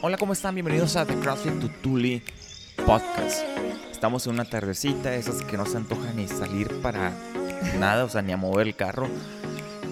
[0.00, 0.54] Hola, ¿cómo están?
[0.54, 2.22] Bienvenidos a The CrossFit Tutuli
[2.86, 3.42] Podcast.
[3.90, 7.12] Estamos en una tardecita, esas que no se antojan ni salir para
[7.80, 9.08] nada, o sea, ni a mover el carro.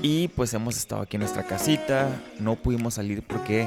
[0.02, 3.66] Y pues hemos estado aquí en nuestra casita, no pudimos salir porque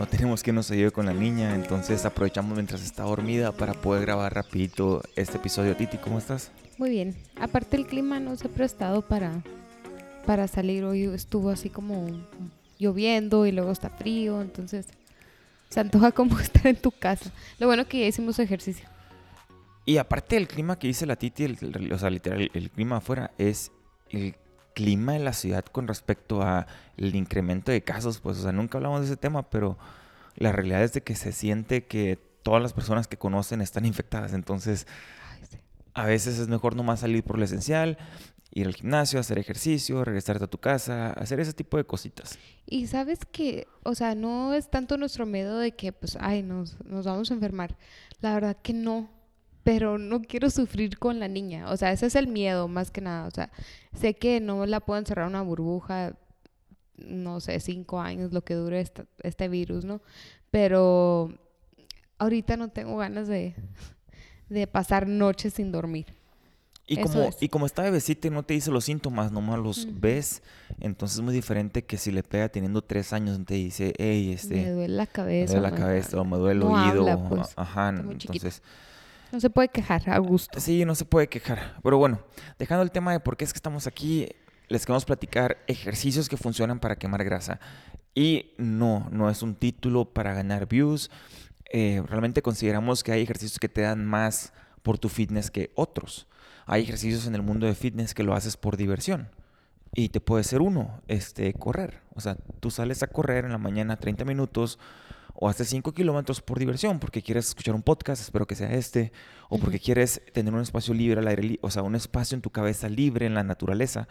[0.00, 4.02] no tenemos quien nos ayude con la niña, entonces aprovechamos mientras está dormida para poder
[4.02, 5.76] grabar rapidito este episodio.
[5.76, 6.50] Titi, ¿cómo estás?
[6.76, 7.14] Muy bien.
[7.40, 9.44] Aparte el clima no se ha prestado para,
[10.26, 10.82] para salir.
[10.82, 12.08] Hoy estuvo así como
[12.80, 14.88] lloviendo y luego está frío, entonces
[15.68, 17.30] se antoja como estar en tu casa.
[17.58, 18.88] Lo bueno que ya hicimos ejercicio.
[19.84, 22.96] Y aparte del clima que dice la Titi, el, el- o sea, literal, el clima
[22.98, 23.72] afuera es
[24.10, 24.36] el
[24.74, 28.78] clima de la ciudad con respecto a el incremento de casos, pues, o sea, nunca
[28.78, 29.76] hablamos de ese tema, pero
[30.36, 34.34] la realidad es de que se siente que todas las personas que conocen están infectadas,
[34.34, 34.86] entonces
[35.94, 37.98] a veces es mejor nomás salir por lo esencial,
[38.50, 42.38] ir al gimnasio, hacer ejercicio, regresarte a tu casa, hacer ese tipo de cositas.
[42.66, 46.82] Y sabes que, o sea, no es tanto nuestro miedo de que, pues, ay, nos,
[46.84, 47.76] nos vamos a enfermar.
[48.20, 49.10] La verdad que no.
[49.64, 51.70] Pero no quiero sufrir con la niña.
[51.70, 53.26] O sea, ese es el miedo más que nada.
[53.26, 53.50] O sea,
[53.92, 56.16] sé que no la puedo encerrar en una burbuja,
[56.96, 60.00] no sé, cinco años, lo que dure esta- este virus, ¿no?
[60.50, 61.32] Pero
[62.18, 63.54] ahorita no tengo ganas de,
[64.48, 66.06] de pasar noches sin dormir.
[66.90, 67.36] Y Eso como, es.
[67.42, 70.42] y como está bebecita y no te dice los síntomas, nomás los ves,
[70.80, 74.28] entonces es muy diferente que si le pega teniendo tres años y te dice, hey,
[74.28, 75.52] me este, duele la me cabeza.
[75.60, 77.00] duele la cabeza o me duele el No oído.
[77.10, 78.62] habla, pues, Ajá, entonces,
[79.30, 80.58] No se puede quejar, a gusto.
[80.58, 81.78] sí, no se puede quejar.
[81.82, 82.20] Pero bueno,
[82.58, 84.26] dejando el tema de por qué es que estamos aquí,
[84.68, 87.60] les queremos platicar ejercicios que funcionan para quemar grasa.
[88.14, 91.10] Y no, no es un título para ganar views.
[91.70, 96.26] Eh, realmente consideramos que hay ejercicios que te dan más por tu fitness que otros.
[96.68, 99.30] Hay ejercicios en el mundo de fitness que lo haces por diversión.
[99.94, 102.02] Y te puede ser uno, este, correr.
[102.14, 104.78] O sea, tú sales a correr en la mañana 30 minutos
[105.34, 109.12] o haces 5 kilómetros por diversión, porque quieres escuchar un podcast, espero que sea este,
[109.48, 112.42] o porque quieres tener un espacio libre al aire, li- o sea, un espacio en
[112.42, 114.08] tu cabeza libre en la naturaleza.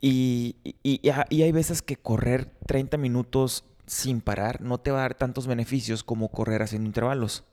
[0.00, 4.98] Y, y, y y hay veces que correr 30 minutos sin parar no te va
[5.00, 7.44] a dar tantos beneficios como correr haciendo intervalos.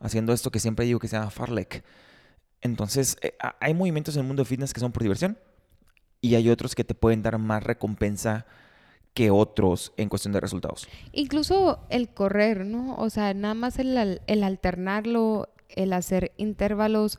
[0.00, 1.84] Haciendo esto que siempre digo que se llama farlek.
[2.64, 5.38] Entonces, eh, ha- hay movimientos en el mundo de fitness que son por diversión
[6.20, 8.46] y hay otros que te pueden dar más recompensa
[9.12, 10.88] que otros en cuestión de resultados.
[11.12, 12.96] Incluso el correr, ¿no?
[12.96, 17.18] O sea, nada más el, al- el alternarlo, el hacer intervalos,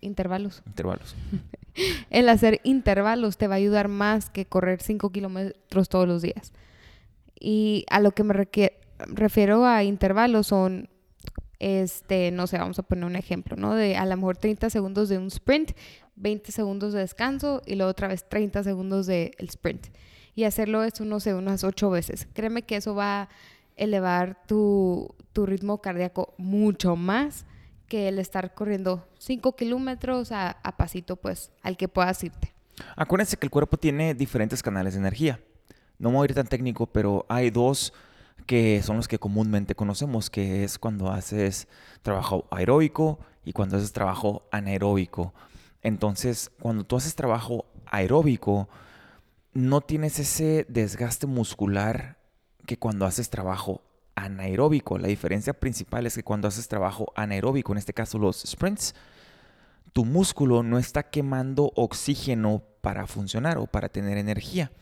[0.00, 1.14] intervalos, Intervalos.
[2.10, 6.52] el hacer intervalos te va a ayudar más que correr 5 kilómetros todos los días.
[7.38, 8.34] Y a lo que me
[8.98, 10.88] refiero a intervalos son,
[11.58, 13.74] este, no sé, vamos a poner un ejemplo, ¿no?
[13.74, 15.72] De a lo mejor 30 segundos de un sprint,
[16.16, 19.88] 20 segundos de descanso y luego otra vez 30 segundos del sprint.
[20.34, 22.28] Y hacerlo eso, no sé, unas 8 veces.
[22.34, 23.28] Créeme que eso va a
[23.76, 27.46] elevar tu, tu ritmo cardíaco mucho más
[27.88, 32.52] que el estar corriendo 5 kilómetros a, a pasito, pues, al que puedas irte.
[32.96, 35.40] Acuérdense que el cuerpo tiene diferentes canales de energía.
[35.98, 37.94] No me voy a ir tan técnico, pero hay dos
[38.44, 41.68] que son los que comúnmente conocemos, que es cuando haces
[42.02, 45.34] trabajo aeróbico y cuando haces trabajo anaeróbico.
[45.82, 48.68] Entonces, cuando tú haces trabajo aeróbico,
[49.52, 52.18] no tienes ese desgaste muscular
[52.66, 53.82] que cuando haces trabajo
[54.16, 54.98] anaeróbico.
[54.98, 58.94] La diferencia principal es que cuando haces trabajo anaeróbico, en este caso los sprints,
[59.92, 64.72] tu músculo no está quemando oxígeno para funcionar o para tener energía.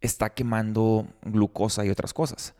[0.00, 2.54] Está quemando glucosa y otras cosas.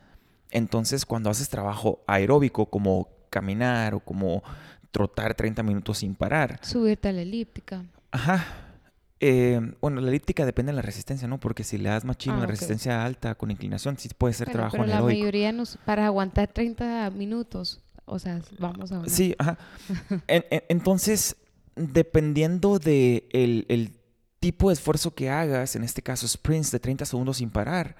[0.52, 4.42] Entonces, cuando haces trabajo aeróbico como caminar o como
[4.90, 7.84] trotar 30 minutos sin parar, Subirte a la elíptica.
[8.10, 8.44] Ajá.
[9.24, 11.38] Eh, bueno, la elíptica depende de la resistencia, ¿no?
[11.38, 14.56] Porque si le das machino Ah, la resistencia alta con inclinación, sí puede ser Bueno,
[14.58, 15.20] trabajo pero la anaeróbico.
[15.20, 19.10] mayoría nos, para aguantar 30 minutos, o sea, vamos a hablar.
[19.10, 19.56] Sí, ajá.
[20.26, 21.36] En- en- entonces,
[21.76, 23.92] dependiendo de el, el
[24.40, 27.94] tipo de esfuerzo que hagas, en este caso sprints de 30 segundos sin parar,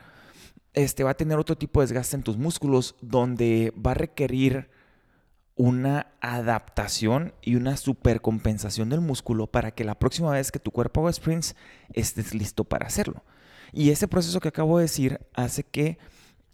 [0.75, 4.71] este va a tener otro tipo de desgaste en tus músculos donde va a requerir
[5.55, 11.03] una adaptación y una supercompensación del músculo para que la próxima vez que tu cuerpo
[11.03, 11.55] haga sprints
[11.93, 13.23] estés listo para hacerlo.
[13.73, 15.99] Y ese proceso que acabo de decir hace que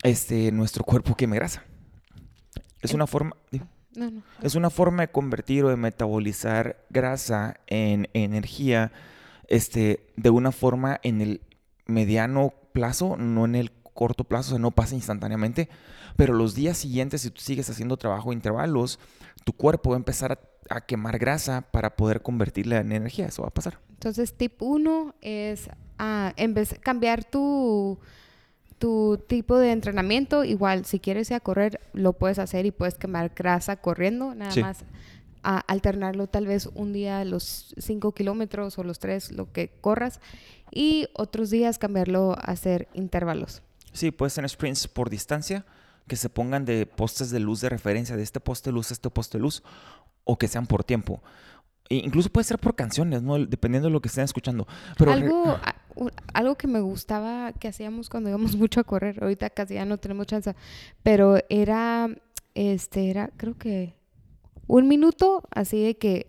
[0.02, 1.64] este, nuestro cuerpo queme grasa.
[2.80, 3.36] Es una forma...
[3.94, 4.22] No, no.
[4.42, 8.92] Es una forma de convertir o de metabolizar grasa en energía
[9.48, 11.40] este, de una forma en el
[11.86, 15.68] mediano plazo, no en el corto plazo, o sea, no pasa instantáneamente,
[16.14, 19.00] pero los días siguientes, si tú sigues haciendo trabajo intervalos,
[19.44, 20.38] tu cuerpo va a empezar a,
[20.76, 23.80] a quemar grasa para poder convertirla en energía, eso va a pasar.
[23.90, 25.68] Entonces, tip 1 es
[25.98, 27.98] ah, en vez cambiar tu,
[28.78, 32.94] tu tipo de entrenamiento, igual, si quieres ir a correr, lo puedes hacer y puedes
[32.94, 34.60] quemar grasa corriendo, nada Sí.
[34.62, 34.84] más
[35.42, 40.20] a alternarlo tal vez un día los 5 kilómetros o los 3, lo que corras,
[40.70, 43.62] y otros días cambiarlo a hacer intervalos.
[43.92, 45.64] Sí, puedes tener sprints por distancia
[46.06, 48.94] que se pongan de postes de luz de referencia, de este poste de luz a
[48.94, 49.62] este poste de luz,
[50.24, 51.22] o que sean por tiempo.
[51.88, 53.38] E incluso puede ser por canciones, ¿no?
[53.46, 54.66] Dependiendo de lo que estén escuchando.
[54.96, 55.58] Pero algo,
[56.34, 59.98] algo que me gustaba que hacíamos cuando íbamos mucho a correr, ahorita casi ya no
[59.98, 60.54] tenemos chance,
[61.02, 62.08] pero era,
[62.54, 63.94] este, era, creo que
[64.66, 66.28] un minuto, así de que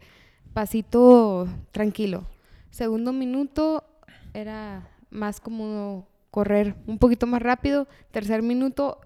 [0.54, 2.26] pasito tranquilo.
[2.70, 3.84] Segundo minuto
[4.34, 7.88] era más como correr un poquito más rápido.
[8.12, 9.00] Tercer minuto,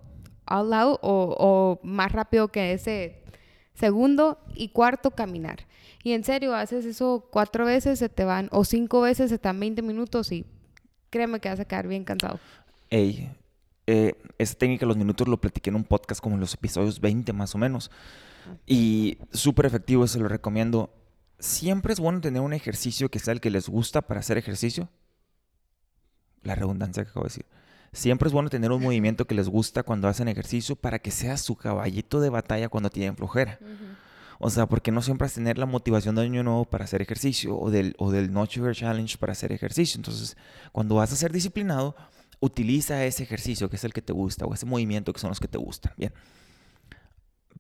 [0.46, 3.24] all out o, o más rápido que ese
[3.74, 4.40] segundo.
[4.56, 5.66] Y cuarto, caminar.
[6.04, 9.48] Y en serio, haces eso cuatro veces, se te van, o cinco veces, se te
[9.48, 10.46] dan 20 minutos y
[11.10, 12.40] créeme que vas a quedar bien cansado.
[12.90, 13.32] Ey,
[13.88, 17.00] eh, esa técnica de los minutos lo platiqué en un podcast como en los episodios
[17.00, 17.90] 20 más o menos.
[18.68, 20.94] Y súper efectivo, se lo recomiendo.
[21.40, 24.90] Siempre es bueno tener un ejercicio que sea el que les gusta para hacer ejercicio.
[26.44, 27.46] La redundancia que acabo de decir.
[27.94, 31.38] Siempre es bueno tener un movimiento que les gusta cuando hacen ejercicio para que sea
[31.38, 33.60] su caballito de batalla cuando tienen flojera.
[34.40, 37.02] O sea, porque no siempre vas a tener la motivación de año nuevo para hacer
[37.02, 40.00] ejercicio o del, o del No Sugar Challenge para hacer ejercicio.
[40.00, 40.36] Entonces,
[40.72, 41.96] cuando vas a ser disciplinado,
[42.40, 45.40] utiliza ese ejercicio que es el que te gusta o ese movimiento que son los
[45.40, 45.94] que te gustan.
[45.96, 46.12] Bien.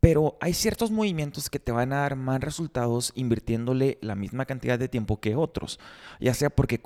[0.01, 4.77] Pero hay ciertos movimientos que te van a dar más resultados invirtiéndole la misma cantidad
[4.77, 5.80] de tiempo que otros.
[6.19, 6.81] Ya sea porque,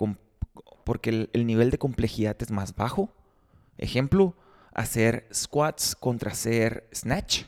[0.84, 3.10] porque el, el nivel de complejidad es más bajo.
[3.78, 4.36] Ejemplo,
[4.74, 7.44] hacer squats contra hacer snatch.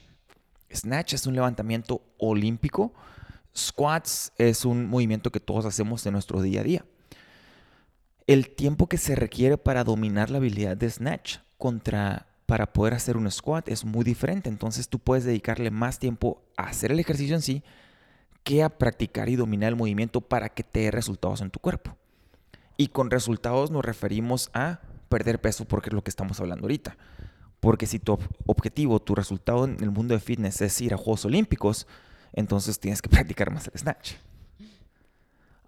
[0.74, 2.94] Snatch es un levantamiento olímpico.
[3.56, 6.86] Squats es un movimiento que todos hacemos en nuestro día a día.
[8.28, 13.16] El tiempo que se requiere para dominar la habilidad de snatch contra para poder hacer
[13.16, 14.50] un squat es muy diferente.
[14.50, 17.64] Entonces tú puedes dedicarle más tiempo a hacer el ejercicio en sí
[18.44, 21.96] que a practicar y dominar el movimiento para que te dé resultados en tu cuerpo.
[22.80, 24.80] Y con resultados nos referimos a
[25.10, 26.96] perder peso porque es lo que estamos hablando ahorita.
[27.60, 30.98] Porque si tu ob- objetivo, tu resultado en el mundo de fitness es ir a
[30.98, 31.88] Juegos Olímpicos,
[32.32, 34.14] entonces tienes que practicar más el snatch.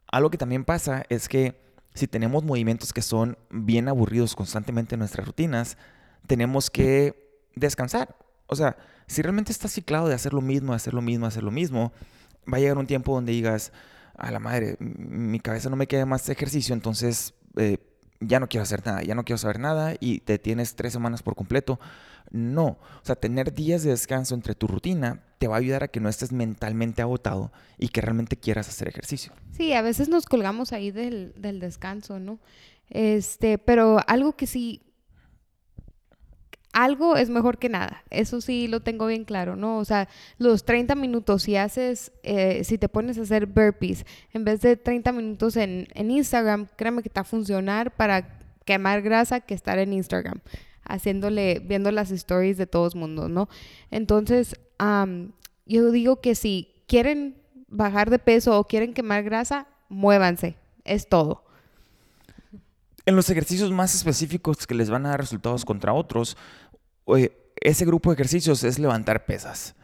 [0.07, 1.59] Algo que también pasa es que
[1.93, 5.77] si tenemos movimientos que son bien aburridos constantemente en nuestras rutinas,
[6.27, 8.15] tenemos que descansar.
[8.47, 11.51] O sea, si realmente estás ciclado de hacer lo mismo, hacer lo mismo, hacer lo
[11.51, 11.91] mismo,
[12.51, 13.73] va a llegar un tiempo donde digas,
[14.21, 17.77] a la madre, mi cabeza no me queda más ejercicio, entonces eh,
[18.19, 21.23] ya no quiero hacer nada, ya no quiero saber nada y te tienes tres semanas
[21.23, 21.79] por completo.
[22.29, 25.87] No, o sea, tener días de descanso entre tu rutina te va a ayudar a
[25.89, 29.33] que no estés mentalmente agotado y que realmente quieras hacer ejercicio.
[29.51, 32.39] Sí, a veces nos colgamos ahí del, del descanso, ¿no?
[32.89, 34.81] Este, pero algo que sí,
[36.73, 39.77] algo es mejor que nada, eso sí lo tengo bien claro, ¿no?
[39.77, 40.07] O sea,
[40.37, 44.77] los 30 minutos, si haces, eh, si te pones a hacer burpees, en vez de
[44.77, 49.53] 30 minutos en, en Instagram, créeme que te va a funcionar para quemar grasa que
[49.53, 50.39] estar en Instagram,
[50.83, 53.49] haciéndole, viendo las stories de todos mundos, ¿no?
[53.89, 55.33] Entonces, am,
[55.65, 57.35] yo digo que si quieren
[57.67, 61.43] bajar de peso o quieren quemar grasa, muévanse, es todo.
[63.05, 66.37] En los ejercicios más específicos que les van a dar resultados contra otros,
[67.55, 69.75] ese grupo de ejercicios es levantar pesas.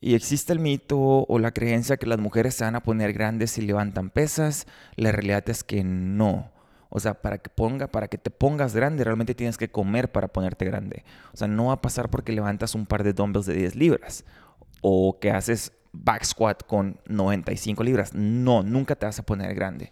[0.00, 3.52] Y existe el mito o la creencia que las mujeres se van a poner grandes
[3.52, 4.66] si levantan pesas.
[4.96, 6.50] La realidad es que no.
[6.88, 10.28] O sea, para que, ponga, para que te pongas grande, realmente tienes que comer para
[10.28, 11.04] ponerte grande.
[11.32, 14.24] O sea, no va a pasar porque levantas un par de dumbbells de 10 libras
[14.80, 18.14] o que haces back squat con 95 libras.
[18.14, 19.90] No, nunca te vas a poner grande.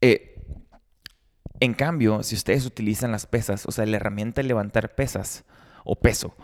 [0.00, 0.29] Eh,
[1.60, 5.44] en cambio, si ustedes utilizan las pesas, o sea, la herramienta de levantar pesas
[5.84, 6.34] o peso,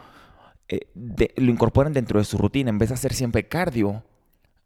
[0.69, 0.89] eh,
[1.37, 4.05] lo incorporan dentro de su rutina, en vez de hacer siempre cardio,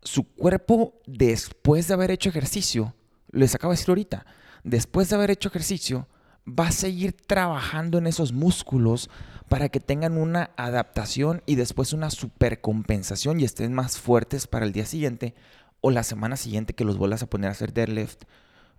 [0.03, 2.95] su cuerpo, después de haber hecho ejercicio,
[3.31, 4.27] les acabo de decir ahorita,
[4.65, 6.09] después de haber hecho ejercicio,
[6.49, 9.11] va a seguir trabajando en esos músculos
[9.49, 14.73] para que tengan una adaptación y después una supercompensación y estén más fuertes para el
[14.73, 15.35] día siguiente
[15.81, 18.25] o la semana siguiente que los vuelvas a poner a hacer deadlift,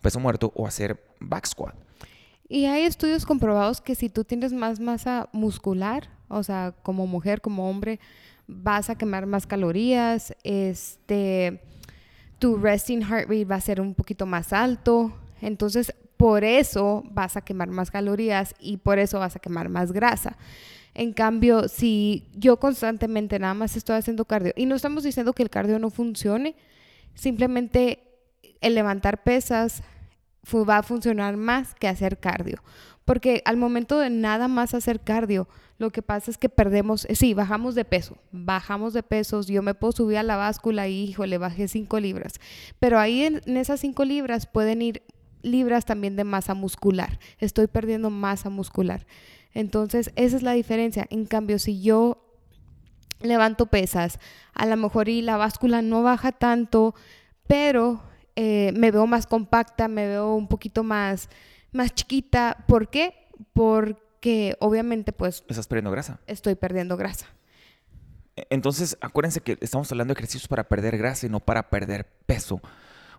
[0.01, 1.75] peso muerto o hacer back squat.
[2.47, 7.39] Y hay estudios comprobados que si tú tienes más masa muscular, o sea, como mujer,
[7.39, 7.99] como hombre,
[8.47, 11.61] vas a quemar más calorías, este,
[12.39, 17.37] tu resting heart rate va a ser un poquito más alto, entonces por eso vas
[17.37, 20.37] a quemar más calorías y por eso vas a quemar más grasa.
[20.93, 25.43] En cambio, si yo constantemente nada más estoy haciendo cardio, y no estamos diciendo que
[25.43, 26.55] el cardio no funcione,
[27.15, 28.10] simplemente
[28.61, 29.83] el levantar pesas
[30.67, 32.63] va a funcionar más que hacer cardio.
[33.05, 37.15] Porque al momento de nada más hacer cardio, lo que pasa es que perdemos, eh,
[37.15, 41.03] sí, bajamos de peso, bajamos de pesos, yo me puedo subir a la báscula y,
[41.05, 42.33] híjole, bajé 5 libras,
[42.79, 45.03] pero ahí en, en esas 5 libras pueden ir
[45.41, 49.07] libras también de masa muscular, estoy perdiendo masa muscular.
[49.53, 51.07] Entonces, esa es la diferencia.
[51.09, 52.23] En cambio, si yo
[53.21, 54.19] levanto pesas,
[54.53, 56.95] a lo mejor y la báscula no baja tanto,
[57.47, 58.01] pero
[58.43, 61.29] eh, me veo más compacta, me veo un poquito más,
[61.71, 62.65] más chiquita.
[62.67, 63.27] ¿Por qué?
[63.53, 65.43] Porque obviamente pues...
[65.47, 66.19] Estás perdiendo grasa.
[66.25, 67.27] Estoy perdiendo grasa.
[68.35, 72.07] E-, entonces, acuérdense que estamos hablando de ejercicios para perder grasa y no para perder
[72.25, 72.59] peso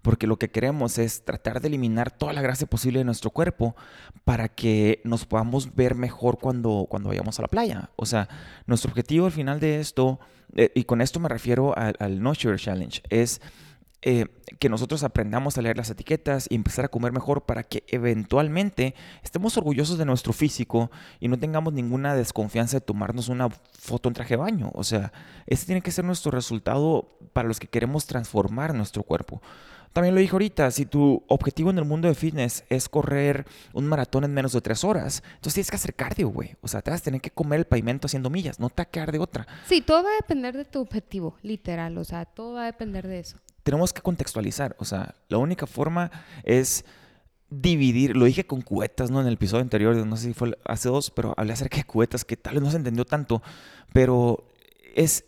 [0.02, 3.76] porque lo que queremos es tratar de eliminar toda la grasa posible de nuestro cuerpo
[4.24, 7.90] para que nos podamos ver mejor cuando, cuando vayamos a la playa.
[7.94, 8.28] O sea,
[8.66, 10.18] nuestro objetivo al final de esto,
[10.56, 13.40] eh, y con esto me refiero al, al No Sugar Challenge, es
[14.02, 14.26] eh,
[14.58, 18.96] que nosotros aprendamos a leer las etiquetas y empezar a comer mejor para que eventualmente
[19.22, 20.90] estemos orgullosos de nuestro físico
[21.20, 24.70] y no tengamos ninguna desconfianza de tomarnos una foto en traje de baño.
[24.74, 25.12] O sea,
[25.46, 29.40] ese tiene que ser nuestro resultado para los que queremos transformar nuestro cuerpo.
[29.92, 33.86] También lo dije ahorita, si tu objetivo en el mundo de fitness es correr un
[33.86, 36.56] maratón en menos de tres horas, entonces tienes que hacer cardio, güey.
[36.60, 39.18] O sea, te vas a tener que comer el pavimento haciendo millas, no te de
[39.18, 39.46] otra.
[39.66, 41.96] Sí, todo va a depender de tu objetivo, literal.
[41.98, 43.38] O sea, todo va a depender de eso.
[43.62, 44.76] Tenemos que contextualizar.
[44.78, 46.10] O sea, la única forma
[46.44, 46.84] es
[47.48, 49.20] dividir, lo dije con cubetas, ¿no?
[49.20, 52.24] En el episodio anterior, no sé si fue hace dos, pero hablé acerca de cubetas
[52.24, 53.42] que tal vez no se entendió tanto,
[53.92, 54.44] pero
[54.94, 55.24] es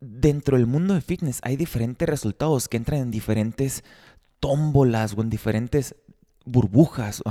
[0.00, 3.84] dentro del mundo de fitness hay diferentes resultados que entran en diferentes
[4.40, 5.96] tómbolas o en diferentes
[6.44, 7.22] burbujas,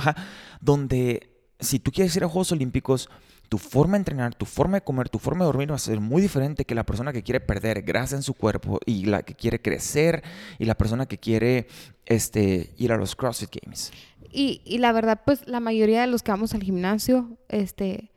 [0.61, 3.09] donde si tú quieres ir a Juegos Olímpicos,
[3.47, 5.99] tu forma de entrenar, tu forma de comer, tu forma de dormir va a ser
[5.99, 9.35] muy diferente que la persona que quiere perder grasa en su cuerpo y la que
[9.35, 10.23] quiere crecer
[10.57, 11.67] y la persona que quiere
[12.05, 13.91] este, ir a los CrossFit Games.
[14.31, 18.11] Y, y la verdad, pues la mayoría de los que vamos al gimnasio, este,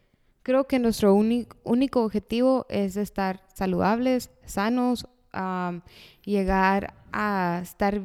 [0.48, 5.06] creo que nuestro único objetivo es estar saludables, sanos,
[6.24, 8.00] llegar a estar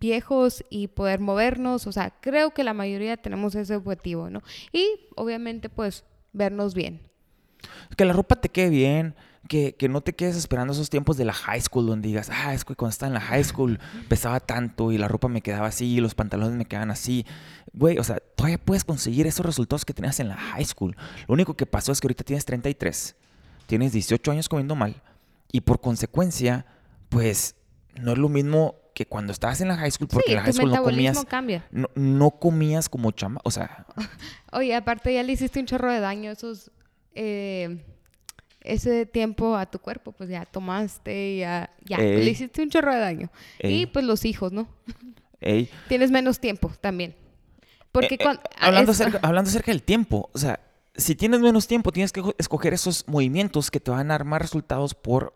[0.00, 1.86] viejos y poder movernos.
[1.86, 4.42] O sea, creo que la mayoría tenemos ese objetivo, ¿no?
[4.72, 7.00] Y obviamente, pues, vernos bien.
[7.96, 9.14] Que la ropa te quede bien,
[9.48, 12.64] que, no te quedes esperando esos tiempos de la high school donde digas, ah, es
[12.64, 15.86] que cuando estaba en la high school pesaba tanto y la ropa me quedaba así
[15.86, 17.26] y los pantalones me quedaban así.
[17.72, 20.96] Güey, o sea, todavía puedes conseguir esos resultados que tenías en la high school.
[21.26, 23.16] Lo único que pasó es que ahorita tienes 33,
[23.66, 25.02] tienes 18 años comiendo mal
[25.52, 26.66] y por consecuencia,
[27.08, 27.56] pues
[28.00, 30.52] no es lo mismo que cuando estabas en la high school, porque en la high
[30.52, 31.24] school no comías.
[31.26, 31.66] Cambia.
[31.70, 33.86] No, no, comías como chama, o sea.
[34.52, 36.70] Oye, aparte ya le hiciste un chorro de daño esos
[37.14, 37.84] eh,
[38.64, 42.98] ese tiempo a tu cuerpo, pues ya tomaste, ya, ya le hiciste un chorro de
[42.98, 43.30] daño.
[43.60, 44.66] Y pues los hijos, ¿no?
[45.88, 47.14] Tienes menos tiempo también.
[47.92, 50.58] Porque eh, eh, hablando, acerca, hablando acerca del tiempo, o sea,
[50.96, 54.40] si tienes menos tiempo, tienes que escoger esos movimientos que te van a dar más
[54.40, 55.34] resultados por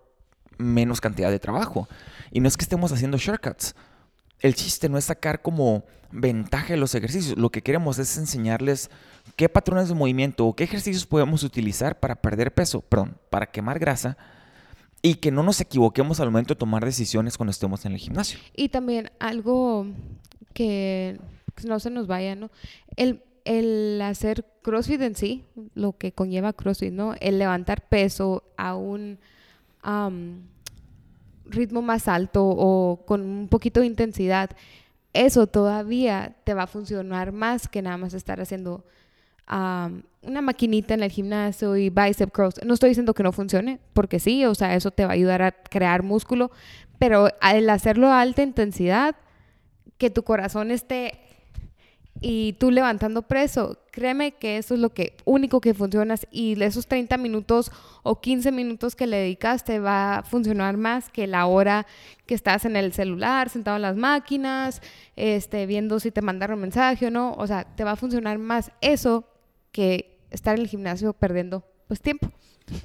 [0.56, 1.86] menos cantidad de trabajo.
[2.32, 3.76] Y no es que estemos haciendo shortcuts.
[4.40, 7.38] El chiste no es sacar como ventaja de los ejercicios.
[7.38, 8.90] Lo que queremos es enseñarles
[9.36, 13.78] qué patrones de movimiento o qué ejercicios podemos utilizar para perder peso, perdón, para quemar
[13.78, 14.16] grasa
[15.02, 18.38] y que no nos equivoquemos al momento de tomar decisiones cuando estemos en el gimnasio.
[18.54, 19.86] Y también algo
[20.54, 21.20] que
[21.64, 22.50] no se nos vaya, ¿no?
[22.96, 27.14] El, el hacer CrossFit en sí, lo que conlleva CrossFit, ¿no?
[27.20, 29.18] El levantar peso a un
[31.48, 34.50] ritmo más alto o con un poquito de intensidad,
[35.12, 38.84] eso todavía te va a funcionar más que nada más estar haciendo
[39.48, 42.60] una maquinita en el gimnasio y bicep curls.
[42.64, 45.40] No estoy diciendo que no funcione, porque sí, o sea, eso te va a ayudar
[45.40, 46.50] a crear músculo,
[46.98, 49.16] pero al hacerlo a alta intensidad,
[49.96, 51.18] que tu corazón esté
[52.20, 56.86] y tú levantando preso, créeme que eso es lo que único que funciona y esos
[56.86, 57.70] 30 minutos
[58.02, 61.86] o 15 minutos que le dedicaste va a funcionar más que la hora
[62.26, 64.82] que estás en el celular, sentado en las máquinas,
[65.16, 68.72] este, viendo si te mandaron mensaje o no, o sea, te va a funcionar más
[68.80, 69.24] eso
[69.70, 72.30] que estar en el gimnasio perdiendo pues tiempo.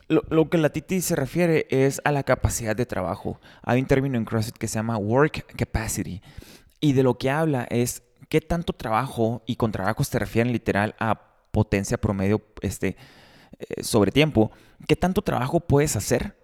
[0.07, 3.41] Lo, lo, que la Titi se refiere es a la capacidad de trabajo.
[3.63, 6.21] Hay un término en CrossFit que se llama work capacity
[6.79, 10.96] y de lo que habla es qué tanto trabajo, y con trabajo te refieren literal
[11.00, 11.20] a
[11.51, 12.98] potencia promedio este,
[13.60, 14.51] eh, sobre tiempo,
[14.88, 16.36] qué tanto trabajo puedes hacer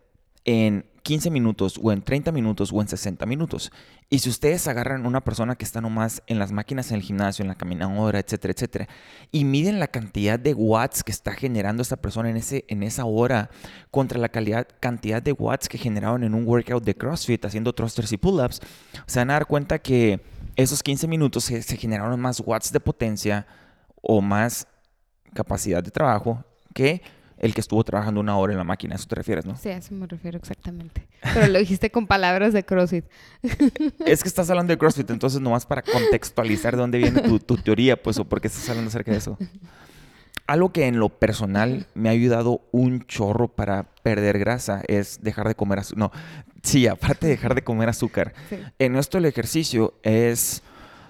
[0.45, 3.71] en 15 minutos o en 30 minutos o en 60 minutos.
[4.09, 7.43] Y si ustedes agarran una persona que está nomás en las máquinas en el gimnasio,
[7.43, 8.87] en la caminadora, etcétera, etcétera,
[9.31, 13.05] y miden la cantidad de watts que está generando esta persona en, ese, en esa
[13.05, 13.49] hora
[13.91, 18.11] contra la calidad, cantidad de watts que generaron en un workout de CrossFit haciendo thrusters
[18.11, 18.61] y pull-ups,
[19.05, 20.21] se van a dar cuenta que
[20.63, 23.47] esos 15 minutos se, generaron más watts de potencia
[24.01, 24.67] o más
[25.33, 27.01] capacidad de trabajo que
[27.37, 28.95] el que estuvo trabajando una hora en la máquina.
[28.95, 29.55] A eso te refieres, ¿no?
[29.55, 31.07] Sí, a eso me refiero exactamente.
[31.33, 33.05] Pero lo dijiste con palabras de CrossFit.
[34.05, 37.55] es que estás hablando de CrossFit, entonces nomás para contextualizar de dónde viene tu, tu
[37.55, 39.37] teoría, pues, o por qué estás hablando acerca de eso.
[40.49, 45.47] Algo que en lo personal me ha ayudado un chorro para perder grasa es dejar
[45.47, 45.99] de comer azúcar.
[45.99, 46.11] No,
[46.63, 48.33] sí, aparte de dejar de comer azúcar.
[48.79, 50.63] En esto el ejercicio es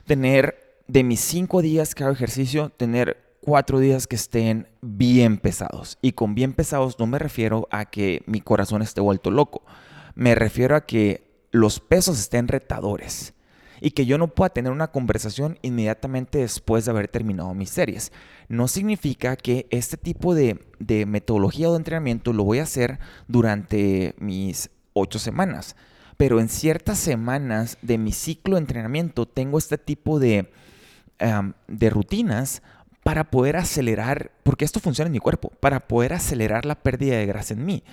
[0.06, 5.98] tener, de mis cinco días que hago ejercicio, tener cuatro días que estén bien pesados.
[6.02, 9.64] Y con bien pesados no me refiero a que mi corazón esté vuelto loco.
[10.16, 13.34] Me refiero a que los pesos estén retadores
[13.82, 18.12] y que yo no pueda tener una conversación inmediatamente después de haber terminado mis series.
[18.48, 23.00] No significa que este tipo de, de metodología o de entrenamiento lo voy a hacer
[23.28, 25.76] durante mis ocho semanas.
[26.18, 30.52] Pero en ciertas semanas de mi ciclo de entrenamiento tengo este tipo de,
[31.68, 32.62] de rutinas
[33.04, 37.26] para poder acelerar, porque esto funciona en mi cuerpo, para poder acelerar la pérdida de
[37.26, 37.84] grasa en mí.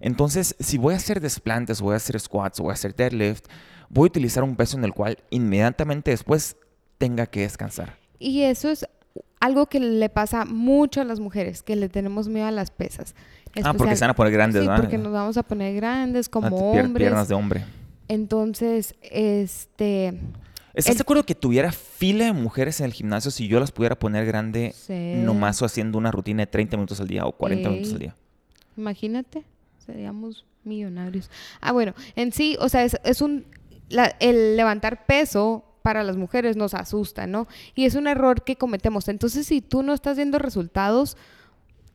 [0.00, 3.46] Entonces, si voy a hacer desplantes, voy a hacer squats, voy a hacer deadlift,
[3.88, 6.56] voy a utilizar un peso en el cual inmediatamente después
[6.98, 7.96] tenga que descansar.
[8.18, 8.86] Y eso es
[9.40, 13.14] algo que le pasa mucho a las mujeres, que le tenemos miedo a las pesas.
[13.62, 16.56] ah, porque se van a poner grandes, sí, porque nos vamos a poner grandes como
[16.58, 17.08] ah, hombres.
[17.08, 17.64] Piernas de hombre.
[18.08, 20.18] Entonces, este
[20.76, 23.98] ¿Estás de acuerdo que tuviera fila de mujeres en el gimnasio si yo las pudiera
[23.98, 24.74] poner grande
[25.24, 28.14] nomás o haciendo una rutina de 30 minutos al día o 40 minutos al día?
[28.76, 29.44] Imagínate,
[29.78, 31.30] seríamos millonarios.
[31.62, 33.46] Ah, bueno, en sí, o sea, es, un...
[33.90, 37.46] el levantar peso para las mujeres nos asusta, ¿no?
[37.74, 39.08] Y es un error que cometemos.
[39.08, 41.16] Entonces, si tú no estás viendo resultados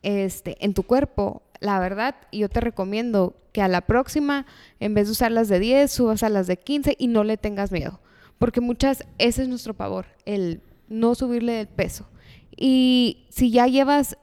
[0.02, 4.46] este, en tu cuerpo, la verdad, yo te recomiendo que a la próxima,
[4.80, 7.38] en vez de usar las de 10, subas a las de 15 y no le
[7.38, 8.00] tengas miedo.
[8.40, 12.08] Porque muchas, ese es nuestro pavor, el no subirle el peso.
[12.56, 14.18] Y si ya llevas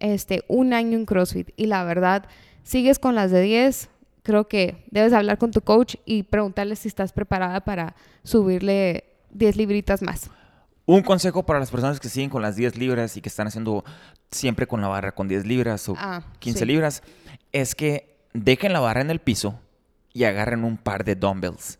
[0.00, 2.26] este, un año en CrossFit y la verdad
[2.62, 3.90] sigues con las de 10,
[4.28, 9.56] creo que debes hablar con tu coach y preguntarle si estás preparada para subirle 10
[9.56, 10.30] libritas más.
[10.84, 13.86] Un consejo para las personas que siguen con las 10 libras y que están haciendo
[14.30, 15.96] siempre con la barra con 10 libras o
[16.40, 17.02] 15 ah, libras
[17.52, 19.58] es que dejen la barra en el piso
[20.12, 21.78] y agarren un par de dumbbells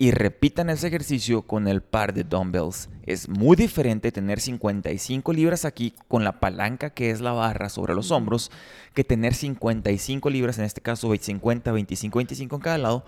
[0.00, 2.88] y repitan ese ejercicio con el par de dumbbells.
[3.04, 7.94] Es muy diferente tener 55 libras aquí con la palanca que es la barra sobre
[7.94, 8.50] los hombros
[8.94, 13.04] que tener 55 libras, en este caso 50, 25, 25 en cada lado,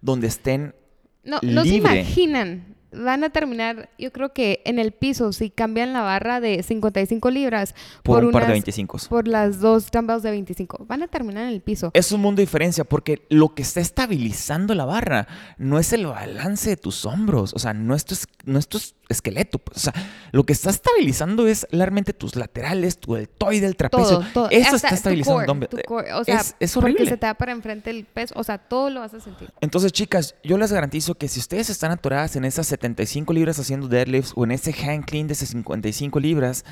[0.00, 0.74] donde estén
[1.22, 5.92] no, no se imaginan van a terminar, yo creo que en el piso, si cambian
[5.92, 8.98] la barra de 55 libras por, un par de 25.
[9.08, 10.86] Por las dos dumbbells de 25.
[10.86, 11.90] Van a terminar en el piso.
[11.94, 15.26] Es un mundo de diferencia porque lo que está estabilizando la barra
[15.58, 17.52] no es el balance de tus hombros.
[17.54, 18.78] O sea, no es tu, no es tu
[19.12, 19.58] esqueleto.
[19.58, 19.76] Pues.
[19.76, 19.92] O sea,
[20.32, 24.18] lo que está estabilizando es realmente tus laterales, tu deltoide, el trapecio.
[24.18, 24.50] Todo, todo.
[24.50, 25.68] Eso está estabilizando el
[26.14, 26.98] O sea, es, horrible.
[26.98, 28.34] Porque se te da para enfrente el peso.
[28.36, 29.50] O sea, todo lo vas a sentir.
[29.60, 33.88] Entonces, chicas, yo les garantizo que si ustedes están atoradas en esas 75 libras haciendo
[33.88, 36.64] deadlifts o en ese hand clean de esas 55 libras,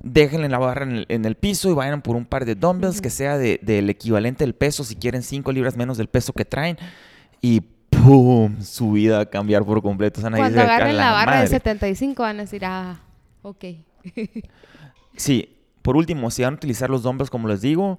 [0.00, 3.36] déjenle la barra en el, piso y vayan por un par de dumbbells que sea
[3.36, 6.78] del equivalente del peso, si quieren 5 libras menos del peso que traen.
[7.40, 7.62] Y
[8.04, 8.60] ¡pum!
[8.60, 10.20] Su vida va a cambiar por completo.
[10.20, 13.00] Cuando agarren la, barra de 75 van a decir, ah,
[13.42, 13.64] ok.
[15.16, 15.54] sí.
[15.82, 17.98] Por último, si van a utilizar los dumbbells, como les digo,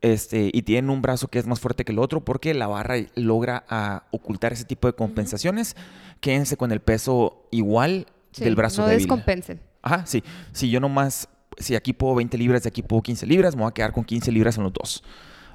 [0.00, 2.96] este, y tienen un brazo que es más fuerte que el otro porque la barra
[3.14, 5.76] logra ah, ocultar ese tipo de compensaciones,
[6.20, 8.06] quédense con el peso igual
[8.36, 9.04] del brazo no débil.
[9.04, 9.60] descompensen.
[9.82, 10.22] Ajá, sí.
[10.52, 13.70] Si yo nomás, si aquí puedo 20 libras, de aquí puedo 15 libras, me voy
[13.70, 15.04] a quedar con 15 libras en los dos.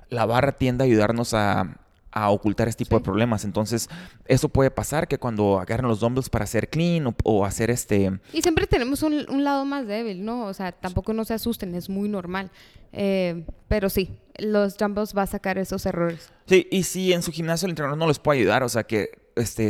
[0.10, 1.83] La barra tiende a ayudarnos a,
[2.13, 3.43] a ocultar este tipo de problemas.
[3.43, 3.89] Entonces,
[4.26, 8.19] eso puede pasar que cuando agarren los dumbbells para hacer clean o, hacer este...
[8.32, 10.45] Y siempre tenemos un, lado más débil, ¿no?
[10.45, 12.52] O sea, tampoco no se asusten, es muy normal.
[12.91, 16.30] Eh, pero sí, los dumbbells va a sacar esos errores.
[16.45, 19.23] Sí, y si en su gimnasio el entrenador no les puede ayudar, o sea, que
[19.36, 19.67] este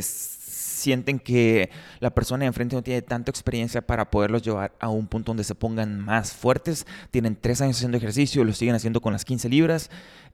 [0.84, 1.70] sienten que
[2.00, 5.44] la persona de enfrente no tiene tanta experiencia para poderlos llevar a un punto donde
[5.44, 6.86] se pongan más fuertes.
[7.12, 9.90] Tienen tres años haciendo ejercicio, lo siguen haciendo con las 15 libras.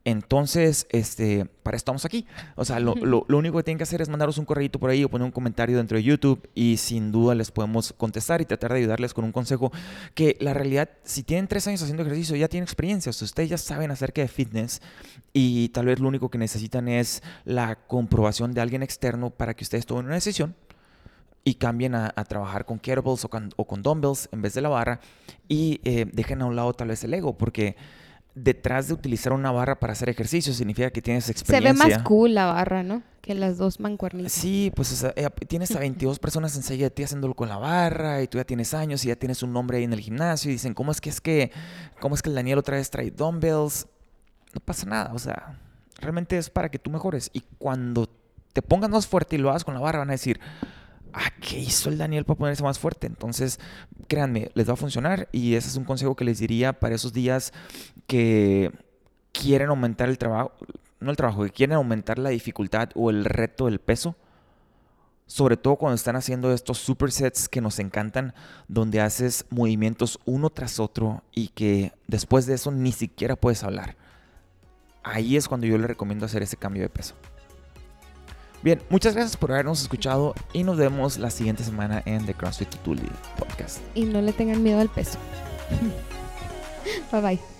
[0.05, 2.25] Entonces, este, para eso estamos aquí.
[2.55, 5.09] O sea, lo, único que tienen que hacer es mandaros un correo por ahí o
[5.09, 8.79] poner un comentario dentro de YouTube y sin duda les podemos contestar y tratar de
[8.79, 9.71] ayudarles con un consejo
[10.15, 13.49] que la realidad, si tienen tres años haciendo ejercicio, ya tienen experiencia, o sea, ustedes
[13.49, 14.81] ya saben acerca de fitness
[15.33, 19.63] y tal vez lo único que necesitan es la comprobación de alguien externo para que
[19.63, 20.38] ustedes tomen una decisión
[21.43, 24.99] y cambien a, trabajar con kettlebells o con, dumbbells en vez de la barra
[25.47, 27.75] y eh, dejen a un lado tal vez el ego, porque
[28.35, 31.73] detrás de utilizar una barra para hacer ejercicio significa que tienes experiencia.
[31.73, 33.03] Se ve más cool la barra, ¿no?
[33.21, 34.31] Que las dos mancuernitas.
[34.31, 37.57] Sí, pues o sea, eh, tienes a 22 personas enseguida de ti haciéndolo con la
[37.57, 40.49] barra y tú ya tienes años y ya tienes un nombre ahí en el gimnasio
[40.49, 41.51] y dicen, ¿cómo es que es que,
[41.99, 43.87] cómo es que el Daniel otra vez trae dumbbells?
[44.53, 45.59] No pasa nada, o sea,
[45.99, 47.29] realmente es para que tú mejores.
[47.33, 48.09] Y cuando
[48.53, 50.39] te pongas más fuerte y lo hagas con la barra, van a decir,
[51.13, 53.07] ah, ¿qué hizo el Daniel para ponerse más fuerte?
[53.07, 53.59] Entonces,
[54.07, 57.13] créanme, les va a funcionar y ese es un consejo que les diría para esos
[57.13, 57.53] días
[58.07, 58.71] que
[59.31, 60.51] quieren aumentar el trabajo,
[60.99, 64.15] no el trabajo, que quieren aumentar la dificultad o el reto del peso.
[65.25, 68.33] Sobre todo cuando están haciendo estos supersets que nos encantan,
[68.67, 73.95] donde haces movimientos uno tras otro y que después de eso ni siquiera puedes hablar.
[75.03, 77.13] Ahí es cuando yo les recomiendo hacer ese cambio de peso.
[78.61, 82.69] Bien, muchas gracias por habernos escuchado y nos vemos la siguiente semana en The CrossFit
[82.69, 83.79] Tutuli Podcast.
[83.95, 85.17] Y no le tengan miedo al peso.
[87.11, 87.58] bye bye.